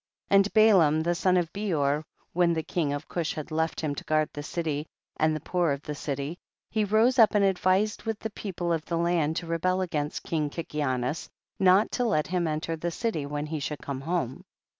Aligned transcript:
6. 0.29 0.29
And 0.35 0.53
Balaam 0.55 1.01
the 1.03 1.13
son 1.13 1.37
of 1.37 1.53
Beor, 1.53 2.03
when 2.33 2.53
the 2.53 2.63
king 2.63 2.91
of 2.91 3.07
Cush 3.07 3.35
had 3.35 3.51
left 3.51 3.81
him 3.81 3.93
to 3.93 4.03
guard 4.05 4.29
the 4.33 4.41
city 4.41 4.87
and 5.17 5.35
the 5.35 5.39
poor 5.39 5.71
of 5.71 5.83
the 5.83 5.93
city, 5.93 6.39
he 6.71 6.83
rose 6.83 7.19
up 7.19 7.35
and 7.35 7.45
advised 7.45 8.01
with 8.01 8.17
the 8.17 8.31
people 8.31 8.73
of 8.73 8.83
the 8.85 8.97
land 8.97 9.35
to 9.35 9.45
rebel 9.45 9.79
against 9.81 10.23
king 10.23 10.49
Kikianus, 10.49 11.29
not 11.59 11.91
to 11.91 12.03
let 12.03 12.25
him 12.25 12.47
enter 12.47 12.75
the 12.75 12.89
city 12.89 13.27
when 13.27 13.45
he 13.45 13.59
should 13.59 13.83
come 13.83 14.01
home. 14.01 14.43